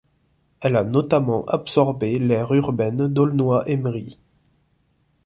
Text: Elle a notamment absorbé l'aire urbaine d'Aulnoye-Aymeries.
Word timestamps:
Elle 0.61 0.77
a 0.77 0.83
notamment 0.83 1.45
absorbé 1.45 2.17
l'aire 2.17 2.51
urbaine 2.55 3.07
d'Aulnoye-Aymeries. 3.07 4.19